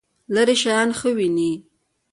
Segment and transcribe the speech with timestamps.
[0.33, 1.51] لرې شیان ښه وینئ؟